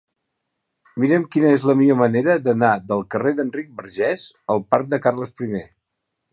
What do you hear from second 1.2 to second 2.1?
quina és la millor